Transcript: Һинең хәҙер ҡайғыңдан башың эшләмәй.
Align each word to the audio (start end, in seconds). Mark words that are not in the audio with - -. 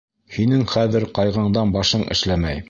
Һинең 0.37 0.63
хәҙер 0.71 1.05
ҡайғыңдан 1.19 1.75
башың 1.77 2.09
эшләмәй. 2.17 2.59